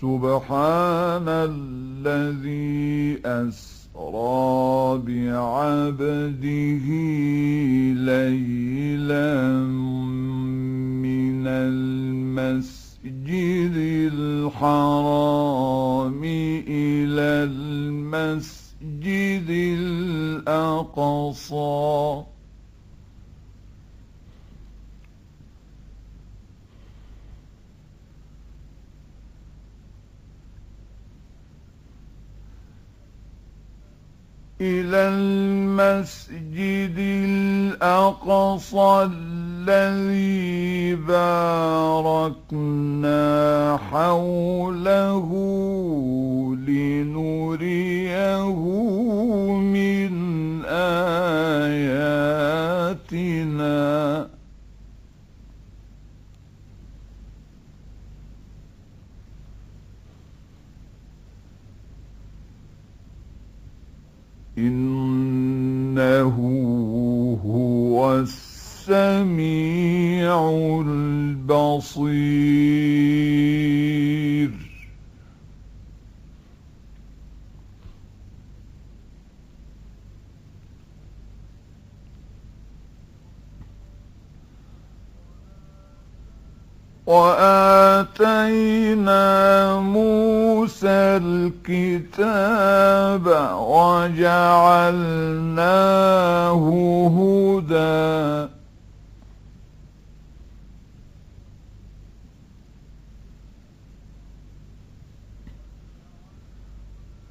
[0.00, 6.88] سبحان الذي أسرى بعبده
[8.06, 9.34] ليلا
[11.02, 13.28] من المسجد
[14.14, 16.22] الحرام
[16.68, 19.48] إلى المسجد
[20.48, 22.22] الأقصى.
[34.68, 36.98] إلى المسجد
[37.78, 39.10] الأقصى
[39.68, 42.48] الذي باركنا
[43.90, 45.28] حوله
[46.66, 47.97] لنريه.
[70.82, 72.18] البصير.
[87.08, 89.24] وآتينا
[89.80, 93.24] موسى الكتاب
[93.56, 94.92] وجعلناه
[97.08, 98.48] هدى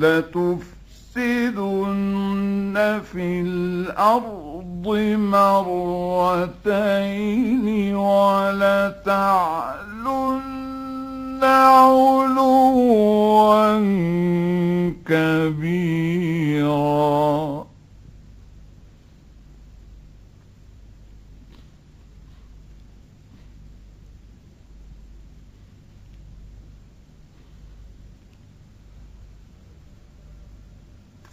[0.00, 1.20] لتفسدن
[3.12, 4.86] في الأرض
[5.16, 6.66] مرتين
[7.96, 9.20] ولتعلن
[11.44, 12.90] علوا
[15.06, 16.70] كبيرا.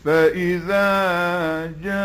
[0.08, 0.88] فإذا
[1.84, 1.98] جاء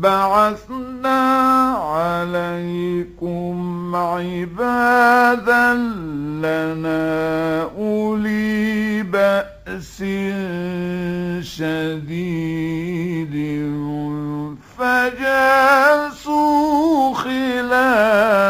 [0.00, 1.20] بعثنا
[1.92, 3.56] عليكم
[3.96, 5.74] عبادا
[6.44, 10.04] لنا أولي بأس
[11.42, 13.34] شديد
[14.78, 16.34] فجاسوا
[17.14, 18.49] خلال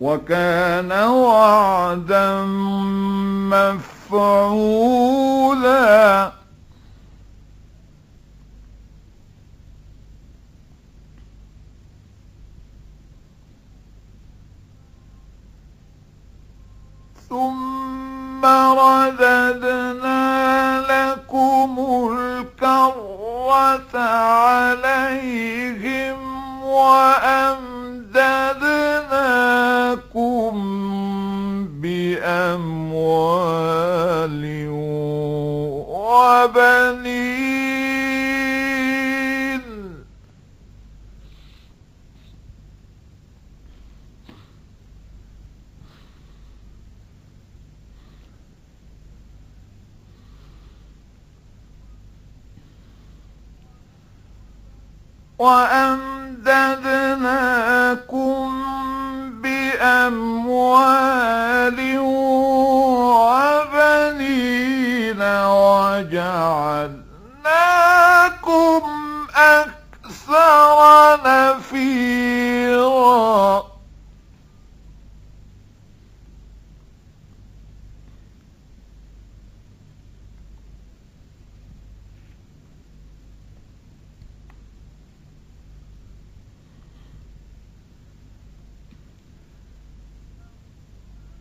[0.00, 2.44] وكان وعدا
[4.50, 5.24] مفعولا.
[17.28, 20.24] ثم رددنا
[20.80, 21.78] لكم
[22.12, 25.44] الكرة عليهم
[26.62, 27.73] وأمددناكم
[33.24, 34.68] بأموال
[38.74, 39.64] وبنين
[57.24, 58.52] وأمددناكم
[59.42, 61.03] بأموال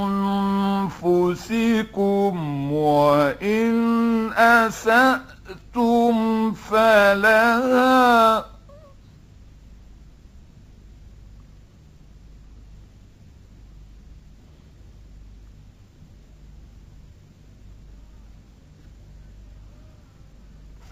[2.73, 3.77] وإن
[4.33, 6.17] أسأتم
[6.53, 7.86] فلها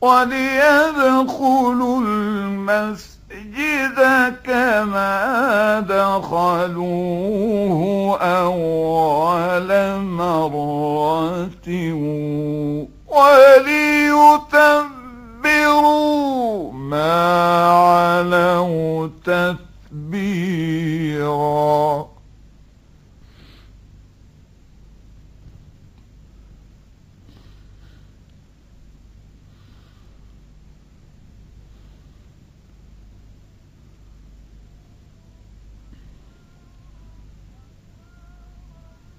[0.02, 3.12] وليدخلوا المسجد
[4.44, 7.01] كما دخلوه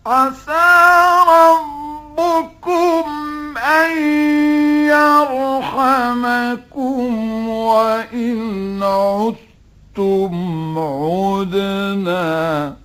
[0.07, 0.63] عسى
[1.29, 3.05] ربكم
[3.59, 3.99] أن
[5.63, 10.35] يرحمكم وإن عدتم
[10.79, 12.77] عدنا.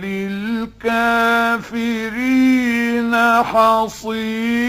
[0.05, 1.03] للكافرين
[3.43, 4.63] حصيرا.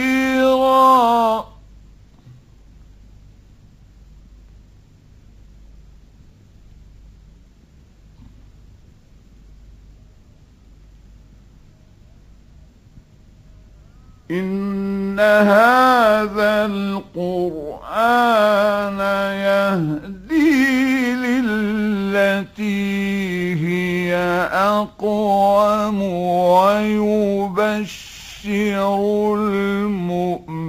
[14.32, 18.20] إن هذا القرآن
[19.46, 20.23] يهدي
[22.58, 24.16] بالتي هي
[24.54, 26.02] أقوم
[26.54, 28.04] ويبشر
[29.36, 30.64] المؤمنين.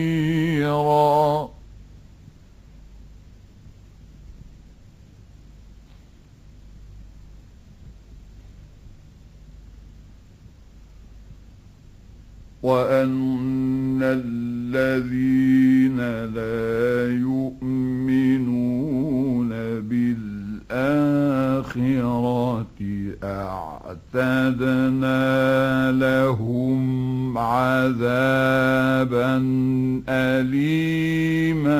[12.63, 14.03] وأن
[14.73, 15.97] الذين
[16.35, 18.69] لا يؤمنون
[20.69, 21.11] بالآخرة
[24.13, 25.21] أعتدنا
[25.91, 29.37] لهم عذابا
[30.09, 31.71] أليماً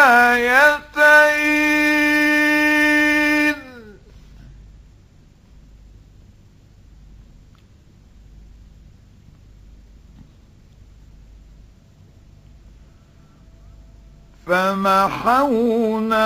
[14.48, 16.26] فمحونا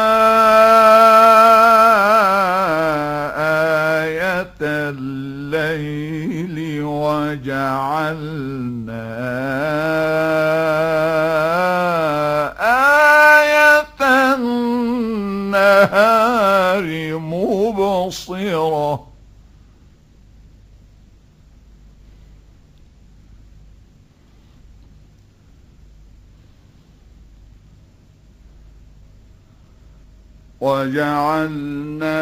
[30.61, 32.19] وجعلنا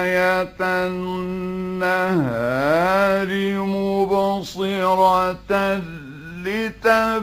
[0.00, 2.16] آية النهار
[3.66, 5.52] مبصرة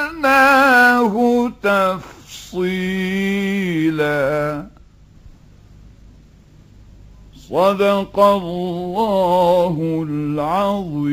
[1.62, 3.06] تفصيلا.
[7.48, 11.06] صدق الله العظيم.